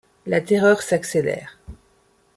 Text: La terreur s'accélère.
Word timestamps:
La 0.25 0.41
terreur 0.41 0.81
s'accélère. 0.81 1.59